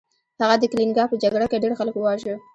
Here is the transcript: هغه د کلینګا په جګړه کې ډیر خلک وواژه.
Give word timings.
هغه 0.41 0.55
د 0.59 0.63
کلینګا 0.71 1.03
په 1.09 1.15
جګړه 1.23 1.45
کې 1.51 1.61
ډیر 1.63 1.73
خلک 1.79 1.95
وواژه. 1.97 2.33